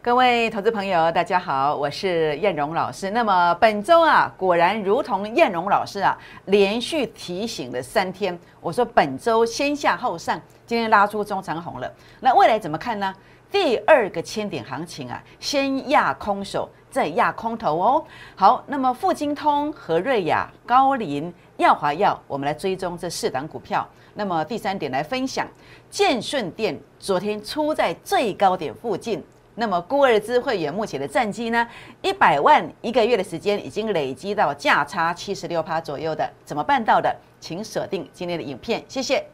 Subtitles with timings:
[0.00, 3.10] 各位投资朋友，大家好，我是燕荣老师。
[3.10, 11.92] 那么本周啊，果然如同燕荣老师啊，连续提醒了三天，我说本周先下后上，今天拉出中长红了。
[12.20, 13.12] 那未来怎么看呢？
[13.50, 18.04] 第二个千点行情啊，先压空手，再压空头哦。
[18.36, 23.84] 好，那么富金通、和瑞雅、高林、耀华药，我们来追踪这四档股票。
[24.14, 25.44] 那么第三点来分享，
[25.90, 29.22] 建顺店昨天出在最高点附近。
[29.58, 31.66] 那么孤二资会员目前的战绩呢？
[32.00, 37.14] 一百万一个月的时间已经累积到价差七十六趴左右的，怎么办到的？
[37.40, 39.24] 请锁定今天的影片，谢谢。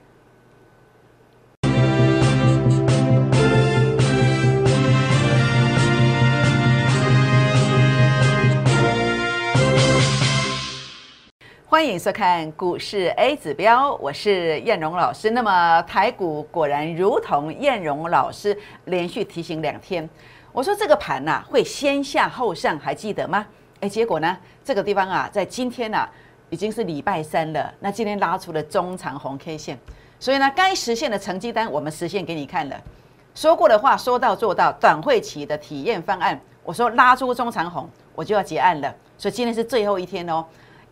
[11.75, 15.31] 欢迎收看股市 A 指标，我是燕荣老师。
[15.31, 20.09] 那么台股果然如同燕荣老师连续提醒两天，
[20.53, 23.45] 我说这个盘呐会先下后上，还记得吗？
[23.81, 26.09] 哎，结果呢这个地方啊，在今天呢
[26.49, 29.77] 已经是礼拜三了，那今天拉出了中长红 K 线，
[30.21, 32.81] 所以呢该实现的成绩单我们实现给你看了。
[33.35, 40.47] 说过的话说到做到，短会期的体验方案，我说拉出中长红我就要结案了，所以今天是最后一天哦。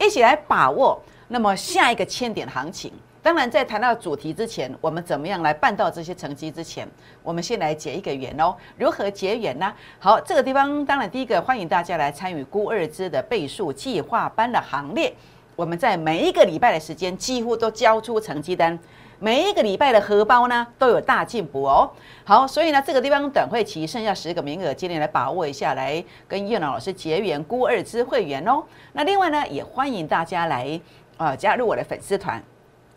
[0.05, 2.93] 一起来把握，那么下一个千点行情。
[3.23, 6.89] 当然，在谈到主题之前，我们怎么样来办到这些成绩之前，
[7.23, 8.53] 我们先来结一个缘哦。
[8.77, 9.73] 如何结缘呢？
[10.01, 15.15] 好，这个地方当然第一个欢迎大家来参与估二支的倍数计划班的行列。
[15.63, 18.77] 我们在每一个礼拜的时间，几乎都交出成绩单。
[19.21, 21.89] 每一个礼拜的荷包呢都有大进步哦。
[22.25, 28.65] 好，所以呢这个地方短会期剩下十个名额，今天来把握一下，来跟叶老师结缘孤二之会员哦。
[28.93, 30.81] 那另外呢也欢迎大家来
[31.17, 32.43] 啊加入我的粉丝团。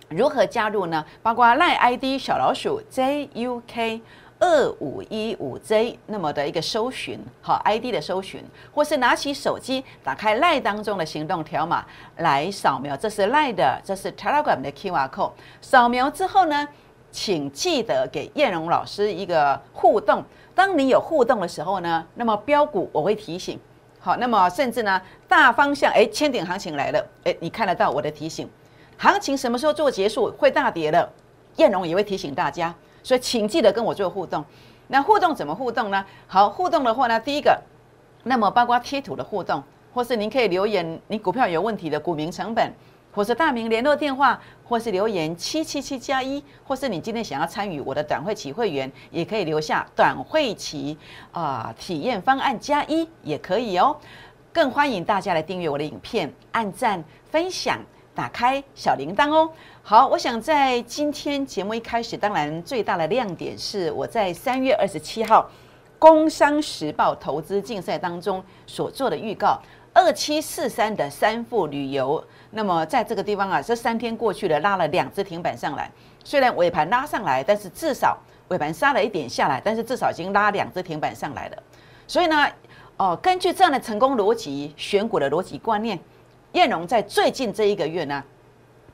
[0.10, 1.06] 如何加入呢？
[1.22, 4.02] 包括赖 ID 小老鼠 JUK。
[4.38, 11.86] 二五一五 J 那么的一个搜寻，好 ID 的搜寻，或是拿起手机打开 Line 当中的行动条码
[12.18, 15.32] 来扫描，这是 Line 的，这是 Telegram 的 QR code。
[15.62, 16.68] 扫描之后呢，
[17.12, 20.24] 请记得给燕荣老师一个互动。
[20.54, 23.60] 当你有互动的时候呢，那么标股我会提醒。
[24.00, 28.48] 好，那么甚至呢，大方向哎，千点行情来了，哎，你看得到我的提醒。
[28.98, 31.10] 行情什么时候做结束会大跌了，
[31.56, 32.74] 燕荣也会提醒大家。
[33.06, 34.44] 所以，请记得跟我做互动。
[34.88, 36.04] 那互动怎么互动呢？
[36.26, 37.62] 好，互动的话呢，第一个，
[38.24, 39.62] 那么包括贴图的互动，
[39.94, 42.74] 或是您可以留言你股票有问题的股民成本，
[43.14, 50.98] 或是大名联络电话，或是留言七七七加一，或是你今天想要参与我的短会期会员，也可以留下短会期
[51.32, 53.96] 啊体验方案加一也可以哦。
[54.52, 57.80] 更欢迎大家来订阅我的影片，按赞分享。
[58.16, 59.52] 打开小铃铛哦。
[59.88, 65.44] 好，我想在今天节目一开始，当然最大的亮点是我在三月二十七号
[66.00, 69.62] 《工商时报》投资竞赛当中所做的预告，
[69.94, 72.24] 二七四三的三富旅游。
[72.50, 75.92] 那么在这个地方啊，这三天过去了，拉了两只停板上来。
[76.24, 81.58] 虽然尾盘拉上来，但是至少尾盘杀了一点下来，但是至少已经拉两只停板上来了。
[82.08, 82.48] 所以呢，
[82.98, 86.00] 哦，根据这样的成功逻辑，选股的逻辑观念。
[86.54, 88.24] 燕荣在最近这一个月呢，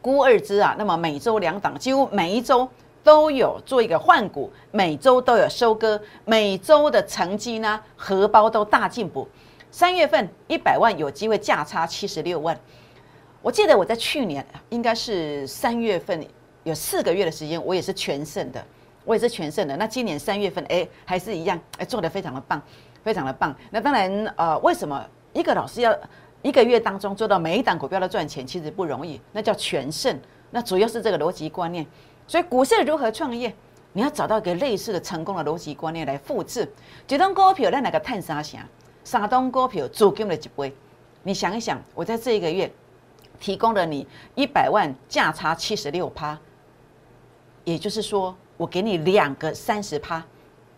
[0.02, 2.68] 估二支啊，那么每周两档，几乎每一周
[3.04, 9.28] 都有做一个换股，每周都有收割，每周的成绩呢，荷包都大进步。
[9.70, 12.60] 三月份一百万有机会价差七十六万，
[13.42, 16.26] 我记得我在去年应该是三月份
[16.64, 18.66] 有四个月的时间，我也是全胜的，
[19.06, 19.78] 我也是全胜的。
[19.78, 22.62] 那今年三月份，哎，还是一样，哎，做的非常的棒，
[23.04, 23.56] 非常的棒。
[23.70, 25.96] 那当然，呃，为什么一个老师要？
[26.42, 30.20] 一个月当中做到每一档股票都赚钱，其实不容易，那叫全胜。
[30.50, 31.86] 那主要是这个逻辑观念。
[32.28, 33.54] 所以股市如何创业，
[33.94, 36.68] 你要找到一个类似的成功的逻辑观念来复制。
[37.06, 38.62] 几档股票在哪个探啥想？
[39.04, 40.74] 三档股票租金了几倍？
[41.24, 42.72] 你想一想，我在这一个月
[43.40, 46.38] 提供了你一百万价差七十六趴，
[47.64, 50.24] 也就是说，我给你两个三十趴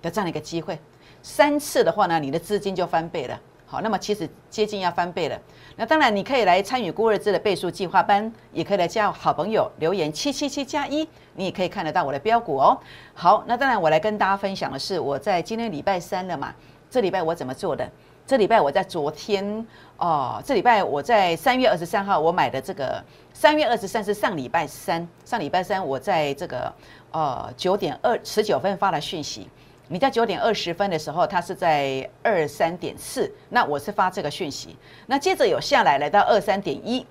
[0.01, 0.77] 的这样的一个机会，
[1.21, 3.39] 三次的话呢，你的资金就翻倍了。
[3.73, 5.39] 好，那么其实接近要翻倍了。
[5.75, 12.77] 那当然，你可以来参与孤二字的倍数计划班，也可以来加好朋友留言七七七加一，你也可以看得到我的标股哦。
[13.15, 16.53] 好，那当然我来跟大家分享的是，我在今天礼拜三了嘛，
[16.87, 17.89] 这礼拜我怎么做的？
[18.27, 19.65] 这礼拜我在昨天
[19.97, 23.03] 哦，这礼拜我在三月二十三号我买的这个，
[23.33, 26.71] 三月二十三是上礼拜三，上礼拜三我在这个
[27.09, 29.49] 呃九点二十九分发了讯息。
[29.89, 34.77] 你在九点二十分的时候，它是在二三点四，那我是发这个讯息，
[35.07, 37.05] 那接着有下来来到二三点一，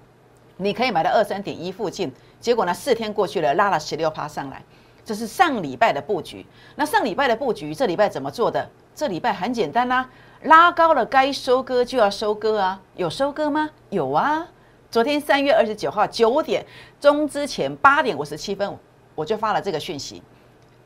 [0.57, 2.11] 你可以买到二三点一附近，
[2.41, 4.63] 结果呢四天过去了，拉了十六趴上来，
[5.05, 6.45] 这是上礼拜的布局。
[6.77, 8.69] 那上礼拜的布局，这礼拜怎么做的？
[8.95, 10.09] 这礼拜很简单啦，
[10.43, 13.71] 拉高了该收割就要收割啊，有收割吗？
[13.91, 14.49] 有啊。
[14.91, 16.65] 昨天三月二十九号九点
[17.01, 18.79] 钟之前八点五十七分，
[19.15, 20.23] 我就发了这个讯息，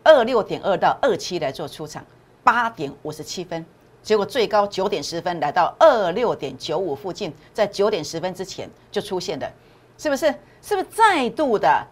[0.07, 2.05] 二六点二到二七来做出场，
[2.45, 3.67] 八点五十七分，
[4.05, 9.51] 结果最高九点十分来到二六点九五附近，在九点十分之前就出现的，
[9.99, 10.33] 是不是？
[10.63, 11.85] 是不是再度的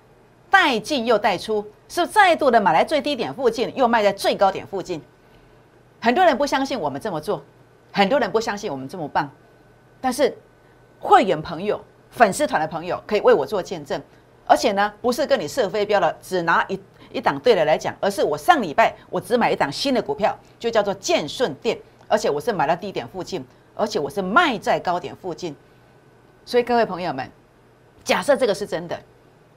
[0.49, 1.61] 带进又带出？
[1.89, 5.03] 是不是再度的买来最低点附近又卖在最高点附近？
[6.01, 7.43] 很多人不相信我们这么做，
[7.93, 9.29] 很多人不相信我们这么棒，
[10.01, 10.37] 但是
[11.01, 11.83] 会员朋友。
[12.11, 14.01] 粉丝团的朋友可以为我做见证，
[14.47, 16.81] 而且呢，不是跟你射飞镖了，只拿一
[17.15, 21.79] 一档对的来讲，而是我上礼拜我只买一档新的股票，就叫做建顺店，
[22.09, 23.47] 而且我是买到低点附近，
[23.77, 25.55] 而且我是卖在高点附近。
[26.45, 27.31] 所以各位朋友们，
[28.03, 29.01] 假设这个是真的，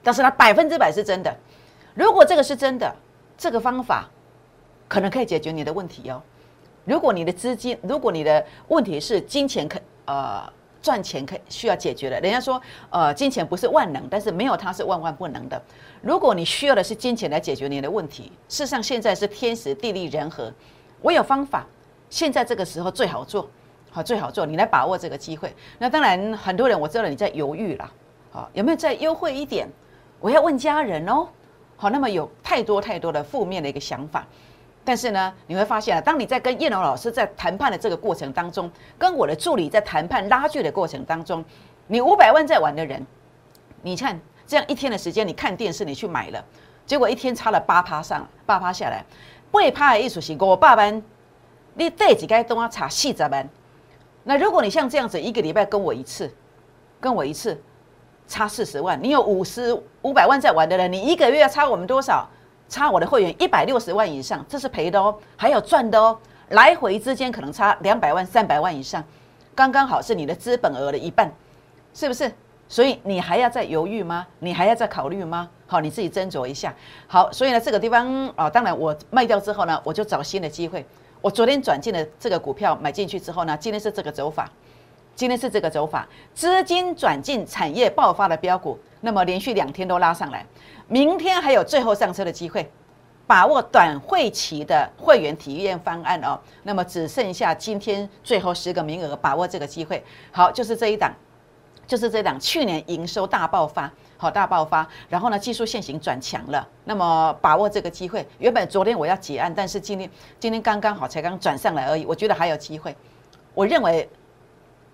[0.02, 1.36] 但是它百分之百是真的。
[1.94, 2.94] 如果这个是真的，
[3.36, 4.08] 这个方法
[4.86, 6.22] 可能可以解决你的问题哦。
[6.84, 10.50] 如果你的资金，如果你的问题是金钱可呃。
[10.80, 12.60] 赚钱可需要解决的，人家说，
[12.90, 15.60] 呃，金钱不是万能，但是没有它是万万不能的。
[16.00, 20.52] 如果你需要的是金钱来解决你的问题，事实上现在是天时地利人和，
[21.00, 21.66] 我有方法，
[22.08, 23.48] 现在这个时候最好做，
[23.90, 25.54] 好最好做，你来把握这个机会。
[25.78, 27.92] 那当然，很多人我知道你在犹豫了，
[28.30, 29.68] 好有没有再优惠一点？
[30.20, 31.28] 我要问家人哦，
[31.76, 34.26] 好，那么有太多太多的负面的一个想法。
[34.88, 41.44] 但是呢，你会发现啊，当你在跟叶龙老师在谈判的这个过程当中，跟我的助理在谈判拉锯的过程当中，
[41.88, 43.06] 你五百万在玩的人，
[43.82, 46.42] 你看这样一天的时间，你看电视，你去买了，
[46.86, 49.04] 结果一天差了八趴上八趴下来，
[49.50, 51.02] 八趴的意思是我爸班，
[51.74, 53.46] 你这几该都要差四十万。
[54.24, 56.32] 那如果你像这样子一个礼拜跟我一次，
[56.98, 57.62] 跟我一次
[58.26, 62.26] 差四十万，你有五十五百万在玩的人，你一个月要差我们多少？
[62.68, 66.18] 差我的会员一百六十万以上，这是赔的哦，还有赚的哦，
[66.50, 69.02] 来回之间可能差两百万、三百万以上，
[69.54, 71.32] 刚刚好是你的资本额的一半，
[71.94, 72.32] 是不是？
[72.68, 74.26] 所以你还要再犹豫吗？
[74.40, 75.48] 你还要再考虑吗？
[75.66, 76.74] 好，你自己斟酌一下。
[77.06, 80.84] 好，所以呢，这个地方啊，当然我卖掉之后呢，我就找新的机会。
[81.22, 84.50] 我昨天转进了这个股票买进去之后呢，今天是这个走法，
[85.14, 90.44] 今天是这个走法，资金转进产业爆发的标股，那么连续两天都拉上来。
[90.86, 92.70] 明天还有最后上车的机会，
[93.26, 96.38] 把握短会期的会员体验方案哦。
[96.62, 100.02] 那么只剩下今天最后十个名额，把握这个机会。
[100.32, 101.12] 好，就是这一档，
[101.86, 102.40] 就是这档。
[102.40, 106.66] 去年营收大爆发，好大爆发，然后呢技术线型转强了。
[106.84, 110.10] 那么把握这个机会，原本昨天我要结案，但是今天
[110.40, 112.06] 今天刚刚好才刚转上来而已。
[112.06, 112.96] 我觉得还有机会。
[113.54, 114.08] 我认为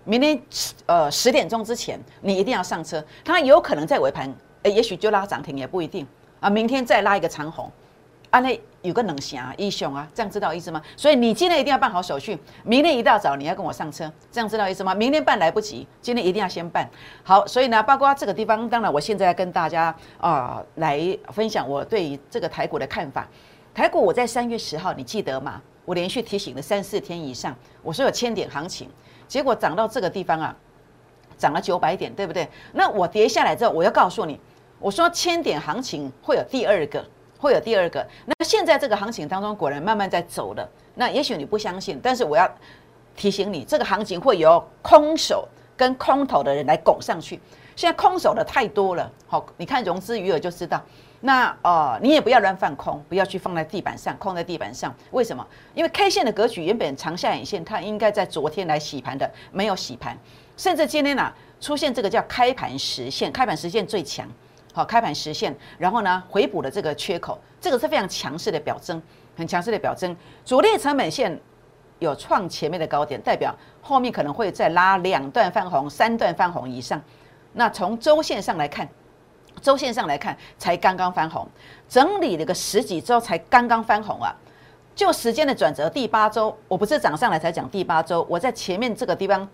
[0.05, 0.41] 明天
[0.85, 4.33] 呃十点钟之前你一定要上车，它有可能在尾盘。
[4.63, 6.07] 哎，也许就拉涨停也不一定
[6.39, 6.49] 啊！
[6.49, 7.71] 明天再拉一个长红，
[8.31, 10.81] 啊，那有个冷霞英雄啊，这样知道意思吗？
[10.97, 14.95] 所以你今天一定要办好手续，明天一大早你要跟我上车，这样知道意思吗？
[14.95, 16.89] 明天办来不及，今天一定要先办
[17.21, 17.45] 好。
[17.45, 20.99] 所以呢，包括这个地方，当然我现在跟大家啊来
[21.31, 23.27] 分享我对于这个台股的看法。
[23.71, 25.61] 台股我在三月十号，你记得吗？
[25.85, 28.89] 我连续提醒了三四天以上，我说有千点行情，
[29.27, 30.55] 结果涨到这个地方啊，
[31.37, 32.47] 涨了九百点，对不对？
[32.73, 34.39] 那我跌下来之后，我要告诉你。
[34.79, 37.03] 我说千点行情会有第二个，
[37.39, 38.05] 会有第二个。
[38.25, 40.69] 那现在这个行情当中，果然慢慢在走了。
[40.93, 42.49] 那也许你不相信，但是我要
[43.15, 47.39] 提醒你，这个行情会由空手跟空头的人来拱上去。
[47.75, 50.81] 现在空手的太多了，好，你看融资余额就知道。
[51.25, 54.93] 那呃，你也不要乱放空，不要去放在地板上，空在地板上。
[55.09, 55.45] 为什么？
[55.73, 60.15] 因为 K 线的格局原本长下影线，它应该在昨天来洗盘的，没有洗盘，
[60.55, 64.29] 甚至今天呢出现这个叫开盘实现，开盘实现最强。
[64.71, 69.01] 好，开盘实现，然后呢，回补了这个缺口，这个是非常强势的表征，
[69.35, 70.15] 很强势的表征。
[70.45, 71.35] 主力成本线
[71.97, 73.51] 有创前面的高点，代表
[73.81, 77.01] 后面可能会再拉两段翻红、三段翻红以上。
[77.53, 78.87] 那从周线上来看，
[79.65, 81.47] 周线上来看才刚刚翻红，
[81.89, 84.31] 整理了个十几周才刚刚翻红啊。
[84.93, 89.49] 就时间的转折，第八周，我不是涨上来才讲第八周，我在前面这个地方，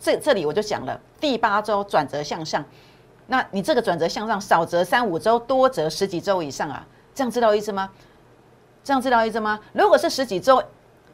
[0.00, 2.64] 这这里我就讲了，第八周转折向上。
[3.26, 6.82] 那你这个转折向上，少则三五周，多则十几周以上啊，
[7.14, 7.90] 这样知道意思吗？
[8.82, 9.60] 这样知道意思吗？
[9.74, 10.62] 如果是十几周、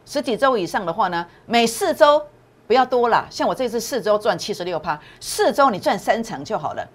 [0.06, 2.24] 十几周以上的话呢，每四周
[2.68, 6.88] 不要多了，像我这次四周赚七十六趴，四周你赚三成就好了。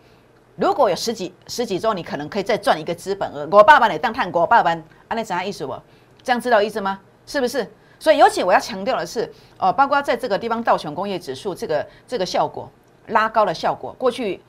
[0.55, 3.47] 如果有十几十几周，你可能可以再赚一个资本额。
[3.51, 5.75] 我爸爸你当探我爸爸，按那怎样意思不？
[6.23, 6.99] 这样知道意思吗？
[7.25, 7.69] 是不是？
[7.99, 12.69] 所以尤其我要强调的是，哦，包括在这个地方道琼工业指数这个这个效果
[13.07, 14.41] 拉高的效果，过去。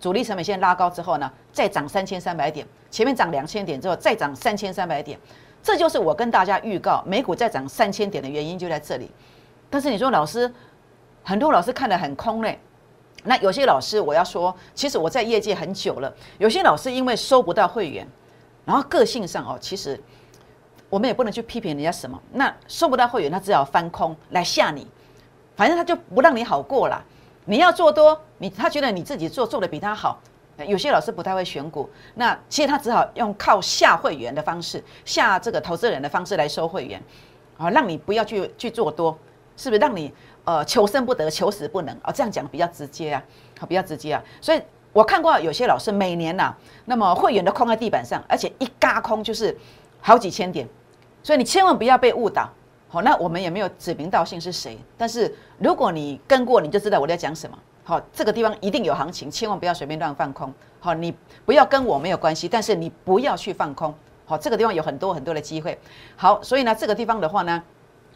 [0.00, 5.18] 主力成本线拉高之后呢，再涨三千三百点，前面涨两千点之后再涨三千三百点，
[5.62, 9.10] 这就是我跟大家预告美股再涨三千点的原因就在这里。
[9.70, 10.52] 但是你说老师，
[11.22, 12.60] 很多老师看得很空嘞。
[13.24, 18.06] 那有些老师我要说，其实我在业界很久了，有些老师因为收不到会员，
[18.64, 20.00] 然后个性上哦，其实
[20.88, 22.20] 我们也不能去批评人家什么。
[22.32, 24.86] 那收不到会员，他只好翻空来吓你，
[25.56, 27.02] 反正他就不让你好过啦。
[27.46, 30.20] 你要做多，你他觉得你自己做做的比他好。
[30.68, 37.02] 有些老师不太会选股，那其实他只好用靠下会员的方式，下这个投资人的方式来收会员，
[37.58, 39.18] 啊，让你不要去去做多，
[39.56, 40.12] 是不是让你
[40.44, 42.12] 呃求生不得，求死不能啊？
[42.12, 43.22] 这样讲比较直接啊，
[43.58, 44.22] 好比较直接啊。
[44.40, 44.60] 所以
[44.92, 49.56] 我看过有些老师每年呐，那么会员都空在地板上，而且一嘎空就是
[50.00, 50.68] 好几千点，
[51.22, 52.48] 所以你千万不要被误导。
[52.88, 57.58] 好，那我们也没有指名道姓是谁，但是如果你跟过，你就知道我在讲什么。
[57.82, 60.52] 好，这个地方一定有行情，千万不要随便乱放空。
[60.78, 61.12] 好，你
[61.44, 63.92] 不要跟我没有关系，但是你不要去放空。
[64.26, 65.76] 好，这个地方有很多很多的机会。
[66.16, 67.62] 好，所以呢，这个地方的话呢，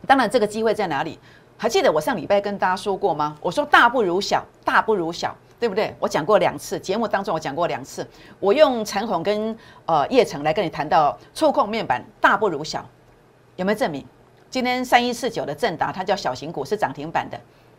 [0.07, 1.19] 当然这个机会在哪里？
[1.59, 3.37] 还记得我上礼拜跟大家说过吗？
[3.43, 5.95] 我说大不如小，大不如小，对不对？
[5.99, 8.09] 我讲过两次，节目当中我讲过两次。
[8.39, 12.83] 我用陈红跟呃叶成来跟你谈到触控面板大不如小，
[13.57, 14.07] 有没有证明？
[14.49, 17.39] 今天三一四九的正达，它叫小型股，是涨停板的。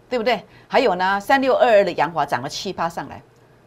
[0.09, 0.43] 对不对？
[0.67, 3.21] 还有呢，三六二二的阳华涨了七趴上来，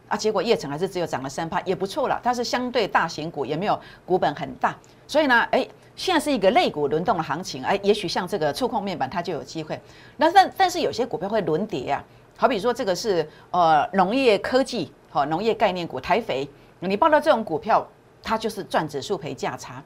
[0.09, 2.19] 啊，结果叶城还是只有涨了三趴，也不错了。
[2.21, 4.75] 它是相对大型股，也没有股本很大，
[5.07, 5.65] 所以呢，哎，
[5.95, 9.79] 现在是一个类股轮动的行情，哎，也许像这个触控面板它就有机会。
[10.17, 12.03] 那但但是有些股票会轮跌啊，
[12.35, 17.87] 好比说这个是呃农业科技和农业概念股台肥，你报到这种股票，
[18.21, 19.83] 它就是赚指数赔价差。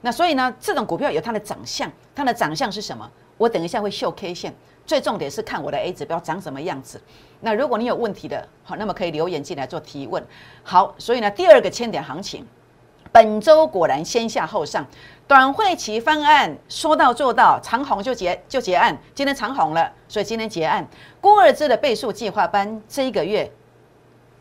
[0.00, 3.10] 那所以呢，这种股票有它的长相，它的长相是什么？
[3.36, 4.54] 我等一下会秀 K 线。
[4.86, 6.98] 最重点是看我的 A 指标长什么样子。
[7.40, 10.24] 那如果你有问题的，好，那么可以留言进来做提问。
[10.62, 12.46] 好，所以呢，第二个千点行情，
[13.12, 14.86] 本周果然先下后上，
[15.26, 18.96] 短会期方案说到做到，长红就结就结案。
[19.14, 20.86] 今天长红了，所以今天结案。
[21.20, 23.50] 郭二支的倍数计划班这一个月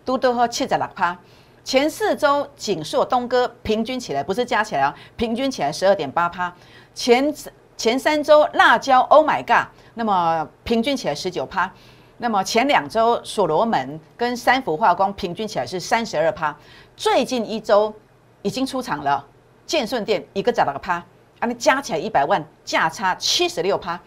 [0.05, 1.17] 都都喝七十六趴，
[1.63, 6.53] 前四周锦硕东哥平均起来不是加起来啊，平均起来十二点八趴，
[6.93, 7.33] 前。
[7.77, 9.67] 前三周辣椒，Oh my god！
[9.93, 11.71] 那么平均起来十九趴，
[12.17, 16.57] 那么前两周所罗门跟三氟化工平均起来是三十二趴，
[16.95, 17.93] 最近一周
[18.41, 19.25] 已经出场了，
[19.65, 21.03] 建顺店一个涨了个趴，
[21.39, 23.99] 啊，你加起来一百万价差七十六趴，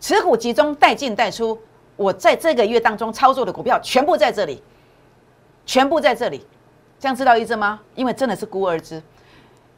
[0.00, 1.58] 持股集中带进带出，
[1.96, 4.62] 我在这个月当中操作的股票全部在这里，
[5.66, 6.46] 全部在这里，
[6.98, 7.80] 这样知道意思吗？
[7.94, 9.02] 因为真的是孤二支，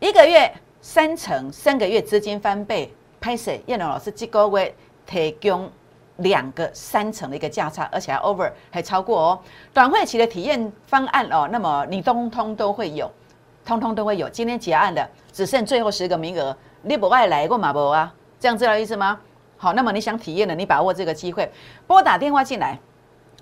[0.01, 2.93] 一个月三成，三个月资金翻倍。
[3.21, 4.75] 拍摄叶龙老师这个月
[5.07, 5.73] 提供
[6.19, 9.41] 两个三成的一个价差，而且还 over 还超过哦。
[9.73, 13.11] 短会期的体验方案哦，那么你通通都会有，
[13.65, 14.29] 通通都会有。
[14.29, 18.13] 今天结案的只剩最后十个名额，你不爱来过马博啊？
[18.39, 19.19] 这样知道意思吗？
[19.57, 21.51] 好，那么你想体验的，你把握这个机会，
[21.87, 22.79] 拨打电话进来，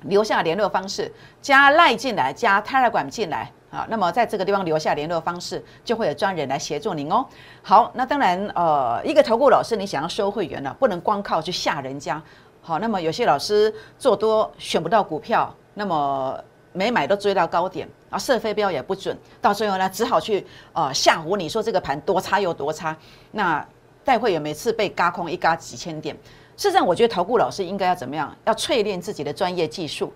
[0.02, 3.50] 留下联络方式，加赖进来，加泰尔管进来。
[3.70, 7.26] 好，那么在这个地方留下联络方式，就会有专人来协助您哦。
[7.62, 12.22] 好，那当然，呃，一个投顾老师，你想要收会员呢，不能光靠去吓人家。
[12.60, 16.38] 好，那么有些老师做多选不到股票，那么
[16.72, 22.96] 没买都追到高点，啊，射飞镖也不准，到最后呢，只好去呃吓唬你说这个盘多差有多差。
[23.30, 23.64] 那
[24.04, 26.14] 带会员每次被嘎空一嘎几千点，
[26.56, 28.34] 事实上，我觉得投顾老师应该要怎么样？
[28.44, 30.12] 要淬炼自己的专业技术。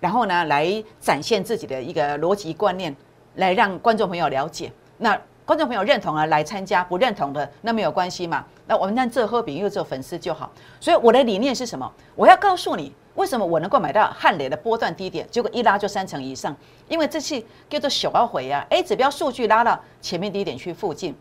[0.00, 2.94] 然后呢，来展现自己的一个逻辑观念，
[3.34, 4.72] 来让观众朋友了解。
[4.96, 8.44] 那观众朋友认同啊，来参加；不认同的，那没有关系嘛。
[8.66, 10.52] 那我们让这喝饼又做粉丝就好。
[10.78, 11.92] 所以我的理念是什么？
[12.14, 16.56] 我要告诉你，为什么我能够买到汉雷的波段低点，结果一拉就三成以上？
[16.88, 21.16] 因为这次叫做小回啊，A 指标数据拉到前面低点去附近，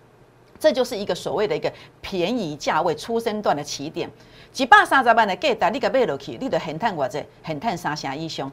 [0.60, 4.08] 这就是一个所谓的一个便宜价位出生段的起点。
[4.52, 8.50] 几百三十万的价单，你个买落去，你就很探我这，很探三峡一雄。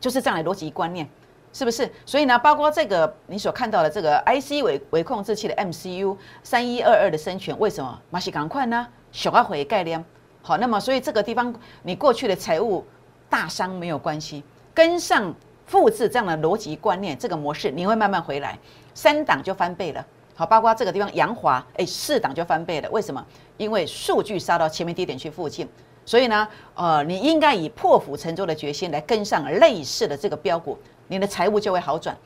[0.00, 1.06] 就是这样的逻辑观念，
[1.52, 1.90] 是不是？
[2.06, 8.00] 所以呢，包括这个你所看到的这个 IC 微微控制器的 MCU 三一二二的生权，为什么？
[8.08, 8.88] 马西赶快呢？
[9.12, 10.02] 小阿回概念
[10.48, 12.82] 好，那么所以这个地方你过去的财务
[13.28, 15.34] 大伤没有关系，跟上
[15.66, 18.58] 复制这样的逻辑观念，这个模式你会慢慢回来，
[18.94, 20.02] 三档就翻倍了。
[20.34, 22.88] 好，包括这个地方阳华，哎，四档就翻倍了。
[22.88, 23.22] 为什么？
[23.58, 25.68] 因为数据杀到前面低点去附近。
[26.06, 30.78] 所以呢，呃，你应该以破釜沉舟的决心来跟上类似的这个标股，
[31.08, 32.16] 你的财务就会好转，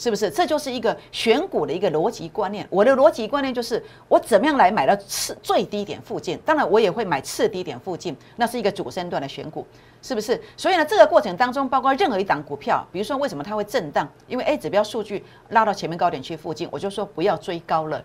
[0.00, 0.30] 是不是？
[0.30, 2.66] 这就是一个选股的一个逻辑观念。
[2.70, 6.40] 我的逻辑观念就是，我怎么样来买到次最低点附近？
[6.42, 9.66] 当然，我也会买次低点附近，那是一个主升段的选股，
[10.00, 10.40] 是不是？
[10.56, 14.08] 所以呢，这个过程当中，包括任何一档股票，比如说为什么它会震荡？
[14.26, 18.02] 因为 A 指标数据拉到前面高点区附近，我就说不要追高了。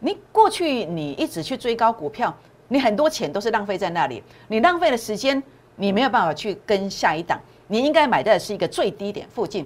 [0.00, 2.36] 你过去你一直去追高股票，
[2.66, 5.40] 你很多钱都是浪费在那里，你浪费了时间，
[5.76, 7.40] 你没有办法去跟下一档。
[7.68, 9.64] 你应该买的是一个最低点附近，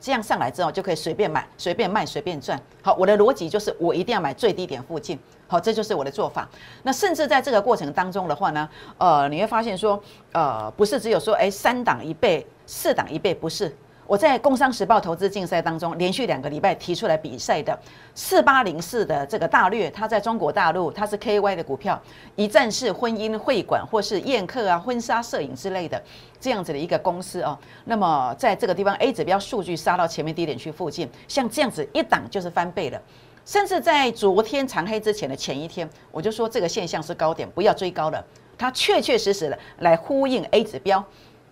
[0.00, 2.60] 这样上来之后就可以随便买、随便卖、随便赚。
[2.82, 5.18] 好，我的逻辑就是我一定要买最低点附近。
[5.46, 6.48] 好，这就是我的做法。
[6.84, 10.02] 那甚至在这个过程当中的话呢，呃，你会发现说，
[10.32, 13.76] 呃，不是只有说，哎，三档一倍、四档一倍，不是。
[14.10, 17.78] 我在《工商时报》投资竞赛当中，连续两个礼拜提出来比赛的
[18.12, 21.96] 四八零四的这个大略，它在中国大陆它是 KY 的股票，
[22.34, 26.02] 一站式婚姻会馆或是宴客啊、婚纱摄影之类的
[26.40, 27.56] 这样子的一个公司哦。
[27.84, 33.00] 那么在这个地方 A 指标数据杀到前面低点区附近，像这样子一档就是翻倍了。
[33.46, 38.26] 甚至在昨天长黑之前的前一天，我就说这个现象是高点，不要追高了。
[38.58, 41.04] 它确确实实的来呼应 A 指标，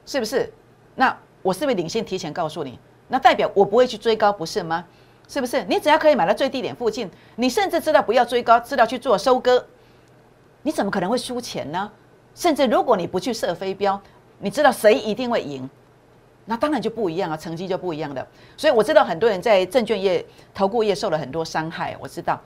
[0.04, 0.52] 是不是？
[0.96, 1.16] 那。
[1.48, 2.78] 我是不是领先提前告诉你？
[3.08, 4.84] 那代表我不会去追高，不是吗？
[5.26, 5.64] 是不是？
[5.64, 9.64] 你只要可以买到最低点附近，你甚至知道不要追高，知道去做收割，
[10.60, 11.90] 你怎么可能会输钱呢？
[12.34, 13.98] 甚至如果你不去设飞镖，
[14.40, 15.66] 你知道谁一定会赢，
[16.44, 18.26] 那当然就不一样啊，成绩就不一样的。
[18.54, 22.38] 所以我知道很多人在证券业、投顾业受了很多伤害，我知道。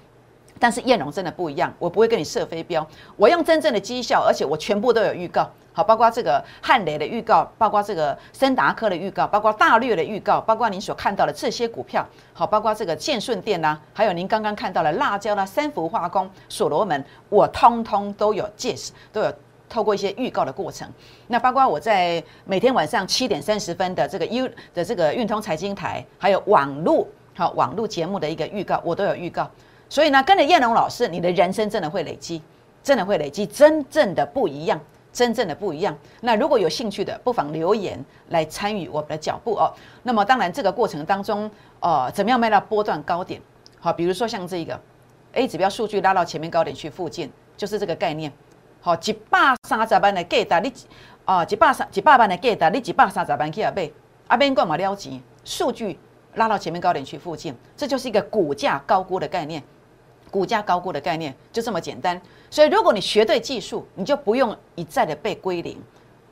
[0.63, 19.35] 但是燕荣真的不一样，我不会跟你设飞镖，我用真正的绩效，而且我全部都有预告，好，包括这个汉雷的预告，包括这个森达科的预告，包括大略的预告，包括您所看到的这些股票，好，包括这个建顺店呐，还有您刚刚看到的辣椒啦、三福化工、所罗门，我通通都有介绍，都有
[19.69, 20.89] 透过一些预告的过程。
[21.27, 27.05] 那包括我在每天晚上七点三十分的这个 U 的这个运通财经台，还有网络
[27.35, 29.51] 好网络节目的一个预告，我都有预告。
[29.93, 32.41] 所以呢，跟着叶龙老师，你的人生真的会累积，
[32.83, 34.81] 真的会累积，真正的不一样，
[35.13, 35.95] 真正的不一样。
[36.23, 39.71] 那如果有兴趣的，不妨留言来参与我们的脚步哦。
[40.03, 43.39] 那么当然，这个过程当中，呃，怎么样卖到波段高点？
[43.79, 44.81] 好，比如说像这个
[45.33, 48.33] A 指标数据拉到前面高点区附近，就是这个概念。
[48.81, 50.73] 好，一百三十万的价达你
[51.27, 53.91] 啊，一百三一百万的价达你一百三十万去啊买，
[54.27, 55.23] 啊边干嘛了钱？
[55.45, 55.99] 数据
[56.37, 59.63] 拉到前面高点区附近，这就是一个股价高估的概念。
[60.33, 62.19] 股价高估的概念就这么简单，
[62.51, 65.77] 所以如果你学对技术，你就不用一再的被归零。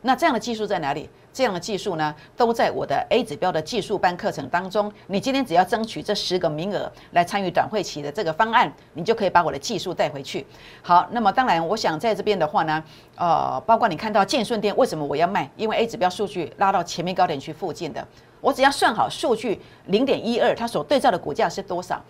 [0.00, 1.06] 那这样的技术在哪里？
[1.32, 4.90] 这样的技术呢，都在我的 A 指标的技术班课程当中。
[5.08, 10.44] 你今天只要争取这十个名额来参与短会期的这个方案，你就可以把我的技术带回去。
[10.82, 12.82] 好，那么当然，我想在这边的话呢，
[13.14, 15.48] 呃，包括你看到建顺店为什么我要卖？
[15.56, 18.04] 因为 A 指标数据拉到前面高点区附近的，
[18.40, 22.02] 我只要算好数据零点一二，它所对照的股价是多少？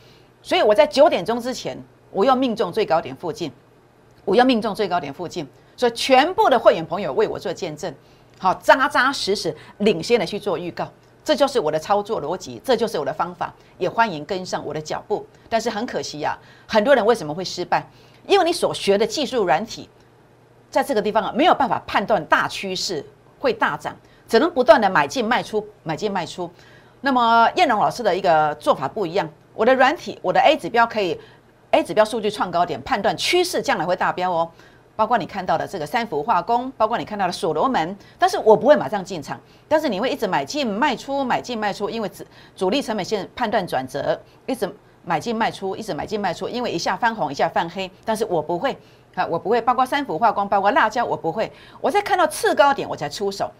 [0.42, 1.76] 所以我在九点钟之前，
[2.10, 3.52] 我要命中最高点附近，
[4.24, 5.46] 我要命中最高点附近。
[5.76, 7.94] 所以全部的会员朋友为我做见证，
[8.38, 10.86] 好扎扎实实领先的去做预告，
[11.24, 13.54] 这就是我的操作逻辑，这就是我的方法。
[13.78, 15.26] 也欢迎跟上我的脚步。
[15.48, 17.88] 但是很可惜呀，很多人为什么会失败？
[18.26, 19.88] 因为你所学的技术软体，
[20.70, 23.04] 在这个地方啊没有办法判断大趋势
[23.38, 23.96] 会大涨，
[24.28, 26.50] 只能不断的买进卖出，买进卖出。
[27.00, 29.26] 那么燕龙老师的一个做法不一样。
[29.54, 31.18] 我的软体，我的 A 指标可以
[31.72, 34.50] ，A 指标数据创高点，判断趋势将来会大标哦。
[34.96, 44.70] 包括你看到的这个三氟化工，包括你看到的所罗门，但是我不会马上进场，但是你会一直买进卖出，买进卖出，因为主主力成本线判断转折，一直
[45.02, 48.76] 买进卖出，一直买进卖出，因为一下翻红，一下翻黑，但是我不会
[49.14, 53.50] 啊，我不会，包括三氟化工，包括辣椒，我不会，我在看到次高点我才出手。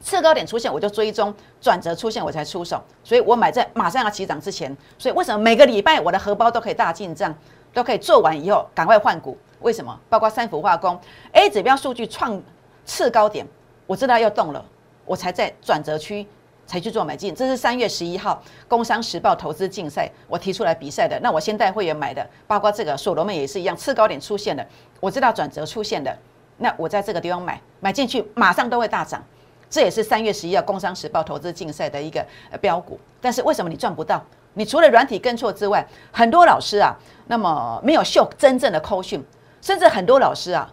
[0.00, 2.82] 次高点出现，我就追踪；转折出现，我才出手。
[3.02, 4.74] 所以我买在马上要起涨之前。
[4.98, 7.34] 所以为什么每个礼拜我的荷包都可以大进账，
[7.72, 9.36] 都可以做完以后赶快换股？
[9.60, 9.98] 为什么？
[10.08, 10.98] 包括三氟化工
[11.32, 12.40] A 指标数据创
[12.84, 13.46] 次高点，
[13.86, 14.64] 我知道要动了，
[15.04, 16.26] 我才在转折区
[16.66, 17.34] 才去做买进。
[17.34, 21.18] 这是三月十一号《工商时报》投资竞赛我提出来比赛的。
[21.20, 24.64] 那我先带会员买的，包括这个所罗门也是一样，次高点出现的，
[25.00, 26.16] 我知道转折出现的，
[26.58, 29.24] 那我在这个地方买买进去，马上都会大涨。
[29.68, 32.24] 这也是三月十一号《工商时报》投资竞赛的一个
[32.60, 34.22] 标股，但是为什么你赚不到？
[34.54, 39.22] 你除了软体跟错之外，很多老师啊，那么没有秀真正的扣讯，
[39.60, 40.72] 甚至很多老师啊，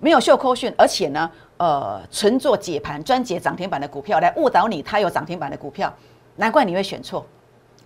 [0.00, 5.92] 没有秀扣讯，而且呢，呃，纯做解盘、专解涨停板的股票来误导你，他有涨停板的股票，
[6.36, 7.26] 难怪你会选错，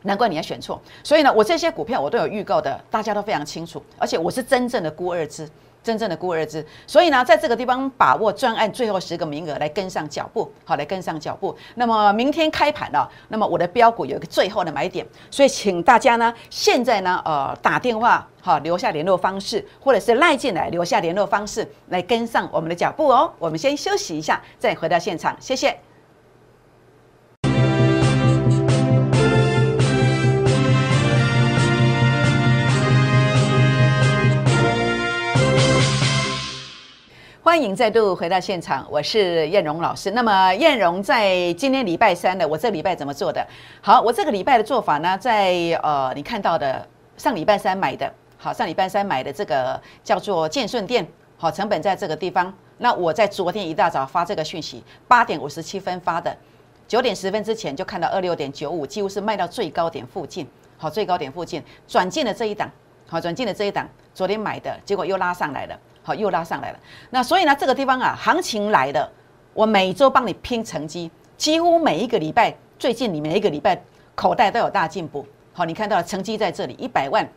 [0.02, 0.80] 难怪你要选错。
[1.02, 5.48] 所以呢，我这些股票我都有预告的，大家都非常清楚，而且我是真正的孤二支。
[5.86, 11.56] 真正的孤二支，所以呢，在这个地方把握专案最后十个名额来跟上脚步，好，来跟上脚步。
[11.76, 23.32] 那么明天开盘了，那么我的标股有一个最后的买点，所以请大家呢，现在呢，呃，打电话好留下联络方式，或者是赖进来留下联络方式，来跟上我们的脚步哦。
[23.38, 25.85] 我们先休息一下，再回到现场，谢谢。
[37.56, 40.10] 欢迎再度回到现场，我是燕荣老师。
[40.10, 43.44] 那么燕荣在今天礼拜三的，我这礼拜怎么做的？
[43.80, 52.52] 好，我这个礼拜的做法呢，在呃你看到的上礼拜三买的，好上礼拜三买的这个叫做建顺店，好成本在这个地方。
[52.76, 56.36] 那我在昨天一大早发这个讯息，八点五十七分发的，
[56.86, 62.70] 九点十分之前就看到二六点九五，几乎是卖到最高点附近，好最高点附近转进了这一档，
[63.06, 65.80] 好转进了这一档，昨天买的结果又拉上来了。
[66.06, 66.78] 好，又拉上来了。
[67.10, 69.10] 那所以呢，这个地方啊，行情来了，
[69.52, 73.82] 我每周帮你拼成绩，几乎每一个礼拜，最近你每一个礼拜
[74.14, 75.26] 口袋都有大进步。
[75.52, 77.28] 好，你看到成绩在这里，一百万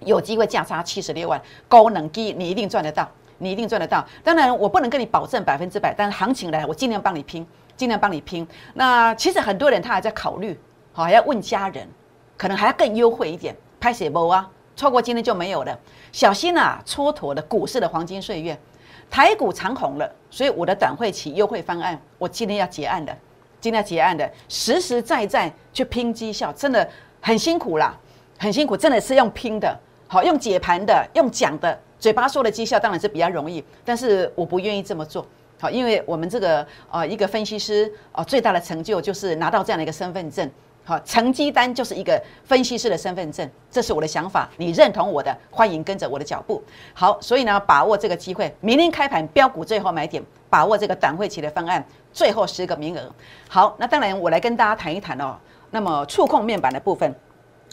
[0.00, 4.04] 有机会价差七十六万，高能低你一定赚得到，你一定赚得到。
[4.24, 8.44] 当然，我不能跟你保证百分之百，但是行情来，我尽量帮你拼，尽量帮你拼。
[8.74, 10.58] 那其实很多人他还在考虑，
[10.92, 11.88] 好，还要问家人，
[12.36, 14.50] 可能还要更优惠一点，拍写不啊？
[14.78, 15.76] 错过今天就没有了，
[16.12, 16.80] 小心啊！
[16.86, 18.56] 蹉跎了股市的黄金岁月，
[19.10, 23.12] 台股长红了，所以我的短会期优惠方案，我今天要结案的，
[23.60, 26.88] 今天要结案的，实实在在去拼绩效，真的
[27.20, 27.98] 很辛苦啦，
[28.38, 35.26] 很辛苦，真的是用拼的，好用解盘的，用讲的，嘴巴说的绩效当然是比较容易，但是我不愿意这么做，
[35.60, 40.48] 好，因为我们这个呃一个分析师啊最大的成就就是拿到这样的一个身份证。
[40.88, 44.48] 好，成绩单就是一个分析师的身份证，这是我的想法。
[44.56, 46.62] 你认同我的，欢迎跟着我的脚步。
[46.94, 53.02] 好，所以呢，把握这个机会，明天开盘标股最后买点，把握这个短会期的方案，最后十个名额。
[53.50, 55.36] 好，那当然我来跟大家谈一谈哦。
[55.70, 57.14] 那么触控面板的部分。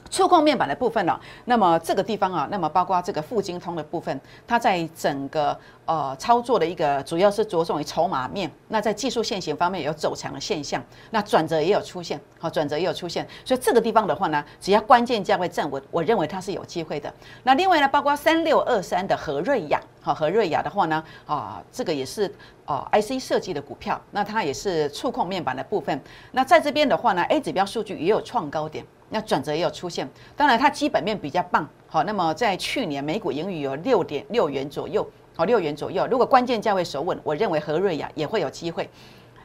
[0.10, 17.12] 触控面板的部分呢，那么这个地方啊，那么包括这个富金通的部分，它在整个呃操作的一个主要是着重于筹码面，那在技术线型方面有走强的现象，那转折也有出现，好转折也有出现，所以这个地方的话呢，只要关键价位站稳，我认为它是有机会的。
[17.44, 22.34] 那另外呢，包括三六二三的和瑞亚，好和瑞亚的话呢，啊这个也是
[22.66, 26.00] 哦 IC 设计的股票，那它也是触控面板的部分。
[26.32, 28.86] 那在这边的话呢，A 指标数据也有创高点。
[29.10, 36.08] 那转折也有出现，当然它基本面比较棒，好，那么在去年每股盈余有六点六元左右，好，六元左右。
[36.10, 38.90] 如果关键价位守稳，我认为和瑞亚也会有机会。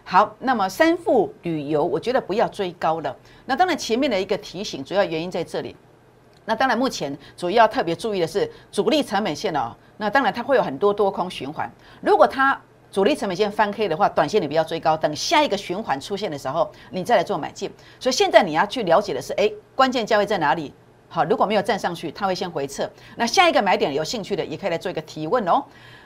[0.02, 3.14] 好，那么三富旅游，我觉得不要追高了。
[3.44, 5.76] 那当然前面的一个提醒，主要原因在这里。
[6.46, 11.70] 那当然目前主要特别注意的是主力成本线哦，那当然它会有很多多空循环，
[12.00, 12.60] 如果它。
[12.90, 17.70] 主力成本线翻 K 的话，短线你不要追高，等下一个循环出现的时候，你再来做买进。
[18.00, 20.74] 所以现在你要去了解的是，哎，关键价位在哪里？
[21.08, 22.88] 好，如果没有站上去，它会先回撤。
[23.16, 25.62] 那下一个买点有兴趣的，也可以来做一个提问哦。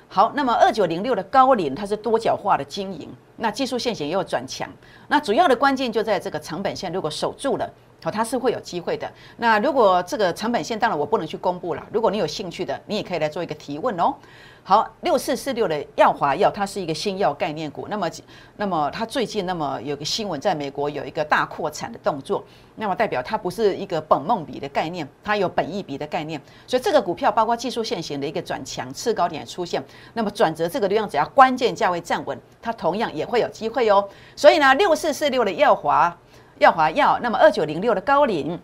[0.08, 4.68] 好，那么二九零六的高领，它是多角化的经营，那技术线型也有转强。
[5.08, 7.68] 那主要的关键就在这个成本线，如果守住了，
[8.04, 9.10] 好，它是会有机会的。
[9.38, 11.82] 那如果这个成本线，当然我不能去公布了。
[11.90, 14.14] 如果你有兴趣的，你也可以来做一个提问哦。
[14.62, 17.86] 好，六四四六的药华药，它是一个新药概念股。
[17.88, 18.10] 那么，
[18.56, 22.44] 那么它最近那么有个新闻，在美国有一个大扩产的动作，
[22.76, 26.38] 那么代表它不是一个本梦比的概念，它有本意比的概念。
[26.66, 34.06] 所以这个股票包括技术线型的一个转强，次高点出现，那么转折这个地方只要关键价位站稳，它同样也会有机会哦。
[34.36, 36.14] 所以呢，六四四六的药华
[36.58, 38.60] 耀华药，那么二九零六的高领。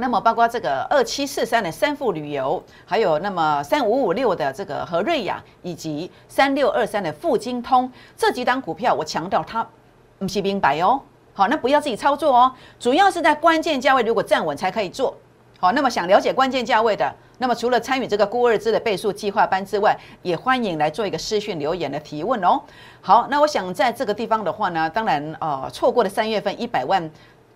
[0.00, 9.66] 那么包括这个二七四三的三富旅游，还有那么三五五六的这个和瑞雅，以及三六二三的富金通这几档股票，我强调它
[10.20, 11.00] 不是明白哦。
[11.34, 15.16] 好，那不要自己操作哦，主要是在关键价位如果站稳才可以做。
[15.58, 22.60] 好，那么想了解关键价位的，那么除了参与这个估二支的倍数计划班之外，也欢迎来做一个私讯留言的提问哦。
[23.00, 27.10] 好，那我想在这个地方的话呢，当然呃错过了三月份一百万。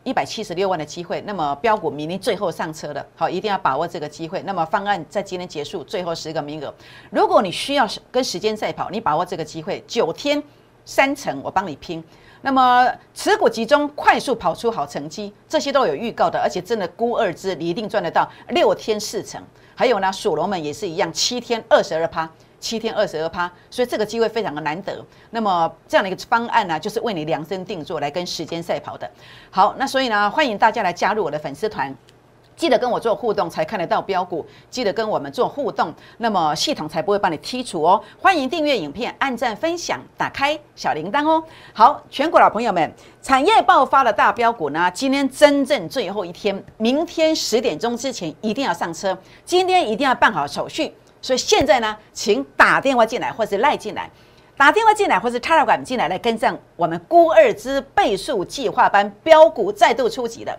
[0.04, 4.42] 一百七十六万的机会，那么标股明年最后上车的，好，一定要把握这个机会。
[4.42, 6.74] 那么方案在今天结束，最后十个名额。
[7.10, 10.42] 如果你需要跟时间赛跑，你把握这个机会，九天
[10.84, 12.02] 三成，我帮你拼。
[12.42, 19.42] 那么持股集中，快速跑出好成绩，这些都有预告的，而且真的估二支，你一定赚得到六天四成。
[19.74, 22.28] 还有呢，属龙们也是一样，七天二十二趴。
[22.60, 25.04] 七天二十二趴，所以这个机会非常的难得。
[25.30, 29.10] 那么这样的一个方案呢，就是为你量身定做，来跟时间赛跑的。
[29.50, 31.92] 好，那所以呢，欢迎大家来加入我的粉丝团，
[32.56, 38.02] 记得跟我做互动才看得到标股，记得跟我们做互动，那么系统才不会帮你剔除哦。
[38.20, 41.42] 欢迎订阅影片，按赞分享，打开小铃铛哦。
[41.72, 50.94] 好，全国老朋友们，产业爆发的大标股呢，今天真正最后一天，明天十点钟之前一定要上车，今天一定要办好手续。
[51.20, 54.10] 所以现在呢，请打电话进来，或是赖进来，
[54.56, 60.58] 打电话进来，或是 Telegram 进来，来跟上我们估二之倍数计划班标股再度出击了。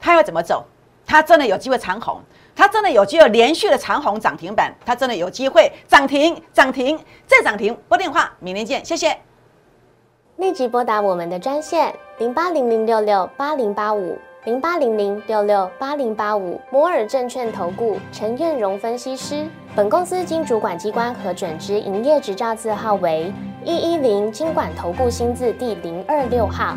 [0.00, 0.64] 它要怎么走？
[1.10, 2.20] 它真的有机会长红。
[2.54, 6.96] 它真的有机会连续的长红涨停板，它真的有机会涨停涨停
[7.26, 7.76] 再涨停。
[7.88, 9.16] 拨电话，明天见，谢谢。
[10.36, 19.48] 立即拨打我们的专线零八零零六六八零八五零八零零六六八零八五摩尔证券投顾陈彦荣分析师。
[19.74, 23.32] 本公司经主管机关核准之营业执照字号为
[23.64, 26.76] 一一零金管投顾新字第零二六号。